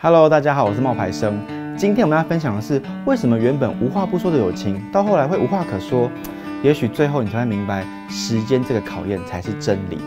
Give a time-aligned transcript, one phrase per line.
[0.00, 1.36] Hello，大家好，我是冒牌生。
[1.76, 6.08] 今天我们要分享的是，为什么原本无话不说的友情，到后来会无话可说？
[6.62, 9.98] 也许最后你才会明白，时间这个考验才是真理。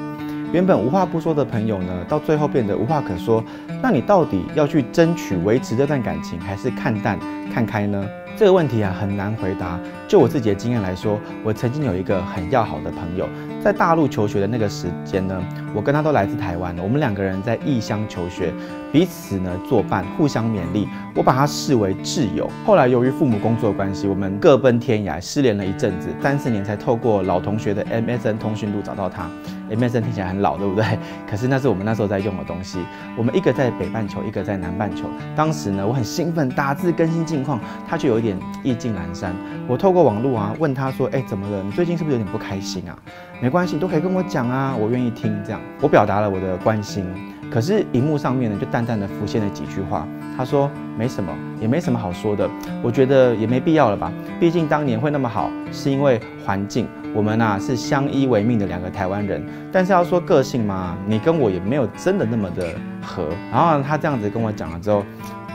[0.53, 3.43] 原本无话不说的朋友呢，到最后变得无话可说，
[3.83, 7.19] 那你到底要去争取维持这段感情，还是看淡
[7.53, 8.07] 看开呢？
[8.37, 9.79] 这个问题啊，很难回答。
[10.07, 13.27] 就我自己的经验来说，我曾经有一个很要好的朋友。
[13.63, 15.39] 在大陆求学的那个时间呢，
[15.75, 18.51] 我跟他都来自台湾，我们两个人在异乡求学，
[18.91, 20.87] 彼此呢作伴，互相勉励。
[21.15, 22.49] 我把他视为挚友。
[22.65, 29.29] 后来由于父母工作关系，我们各奔天涯，失联了一阵子，三四年才透过老同学的 MSN 通讯录找到他。
[29.69, 30.83] MSN 听起来很老，对不对？
[31.29, 32.79] 可是那是我们那时候在用的东西。
[33.15, 35.05] 我们一个在北半球，一个在南半球。
[35.35, 39.33] 当时呢，我很兴奋，打字更新近况，他就有有点意兴阑珊。
[39.67, 41.63] 我透过网络啊问他说：“哎，怎么了？
[41.63, 42.95] 你最近是不是有点不开心啊？”
[43.41, 45.35] 没关系，都可以跟我讲啊，我愿意听。
[45.43, 47.03] 这样，我表达了我的关心。
[47.51, 50.07] 可是荧幕上面呢，就淡淡的浮现了几句话。
[50.37, 52.49] 他说：“没什么，也没什么好说的。
[52.81, 54.11] 我觉得也没必要了吧。
[54.39, 56.87] 毕竟当年会那么好，是因为环境。
[57.13, 59.43] 我们呐是相依为命的两个台湾人。
[59.71, 63.27] 但是要说个性嘛，你跟我也没有真的那么的合。
[63.51, 65.03] 然后他这样子跟我讲了之后，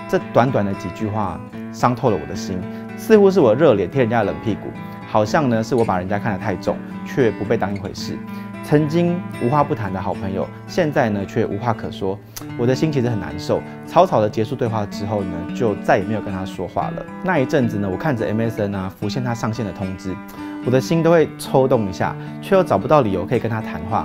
[0.08, 1.40] 这短短的几句话
[1.72, 2.58] 伤透了我的心，
[2.96, 4.68] 似乎是我热脸贴人家的冷屁股。”
[5.08, 6.76] 好像呢，是我把人家看得太重，
[7.06, 8.18] 却不被当一回事。
[8.64, 12.18] 曾经无话不谈的好朋友，现在呢却无话可说，
[12.58, 13.62] 我的心其实很难受。
[13.86, 17.06] 草草的结束对话之后呢，就再也没有跟他说话了。
[17.22, 20.12] 那一阵子呢，我看着 MSN 啊浮现他上线的通知，
[20.66, 24.04] 我的心都会抽动一下，却又找不到理由可以跟他谈话。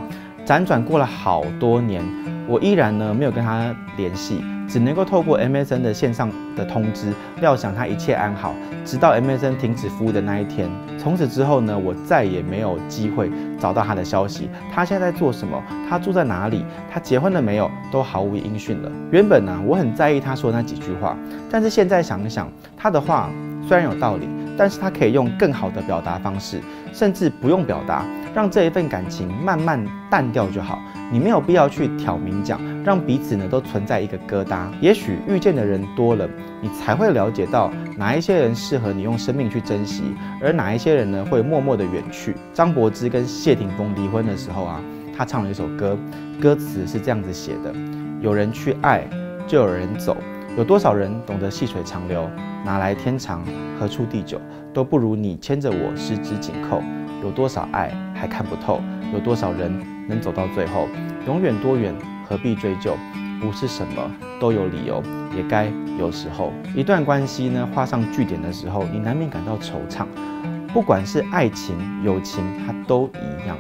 [0.52, 2.04] 辗转过了好多年，
[2.46, 4.44] 我依然呢没有跟他联系。
[4.68, 10.70] 只能够透过 MSN 的线上的通知，料想他一切安好，直到 MSN 停止服务的那一天。
[10.98, 14.50] 从此之后呢，我再也没有机会找到他的消息。
[14.74, 15.62] 他现在在做什么？
[15.90, 16.66] 他住在哪里？
[16.92, 17.72] 他结婚了没有？
[17.90, 18.92] 都毫无音讯了。
[19.10, 21.18] 原本呢、我很在意他说的那几句话，
[21.50, 23.30] 但是现在想一想，他的话
[23.66, 30.80] 虽然有道理，但是他可以用更好的表达方式，甚至不用表达，让这一份感情慢慢淡掉就好。
[31.12, 34.68] 你没有必要去挑明讲，让彼此呢都存在一个疙瘩。
[34.80, 36.28] 也许遇见的人多了，
[36.62, 40.04] 你才会了解到哪一些人适合你用生命去珍惜，
[40.42, 42.36] 而哪一些人呢会默默的远去。
[42.54, 44.82] 张柏芝跟谢霆锋离婚的时候啊，
[45.18, 45.98] 他唱了一首歌，
[46.40, 47.74] 歌词是这样子写的：
[48.22, 49.04] 有人去爱，
[49.46, 50.16] 就有人走。
[50.58, 52.30] 有多少人懂得细水长流？
[52.64, 53.44] 哪来天长，
[53.78, 54.40] 何处地久？
[54.74, 56.82] 都不如你牵着我十指紧扣。
[57.22, 58.82] 有多少爱还看不透？
[59.14, 59.72] 有多少人
[60.08, 60.88] 能走到最后？
[61.28, 61.94] 永远多远，
[62.28, 62.98] 何必追究？
[63.40, 65.02] 不是什么都有理由，
[65.36, 66.54] 也该有时候。
[66.76, 70.06] 一段关系呢，画上句点的时候，你难免感到惆怅。
[70.74, 73.58] 不管是爱情、友情，它都一样。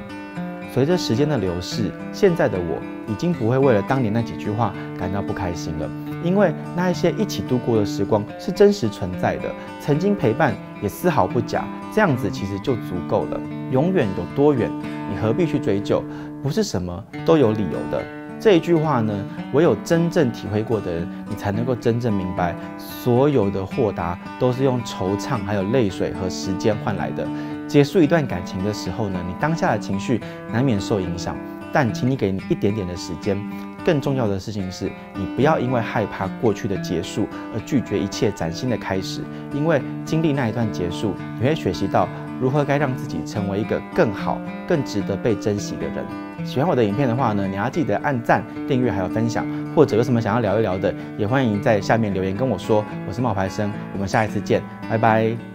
[0.72, 2.80] 随着时间的流逝，现在的我
[3.12, 5.90] 已经不会为了当年那几句话感到不开心了，
[6.24, 9.50] 因为那一些一起度过的时光是真实存在的，
[9.80, 13.40] 曾经陪伴也丝毫不假，这样子其实就足够了。
[13.72, 14.70] 永远有多远，
[15.10, 16.04] 你何必去追究？
[16.44, 18.04] 不是什么都有理由的。
[18.40, 19.14] 这一句话呢，
[19.54, 27.28] 唯有真正体会过的人，你才能够真正明白，所有的豁达都是用惆怅、还有泪水和时间换来的。
[27.68, 30.20] 结束一段感情的时候呢，你当下的情绪
[30.52, 31.38] 难免受影响，
[31.74, 33.38] 但请你给你一点点的时间。
[33.84, 39.22] 更重要的事情是，你不要因为害怕过去的结束而拒绝一切崭新的开始，
[39.54, 42.08] 因为经历那一段结束，你会学习到
[42.40, 46.06] 如何该让自己成为一个更好、更值得被珍惜的人。
[46.46, 52.86] 喜欢我的影片的话呢，你要记得按赞、订阅还有分享，或者有什么想要聊一聊的，也欢迎在下面留言跟我说。
[53.08, 55.51] 我是冒牌生，我们下一次见，拜拜。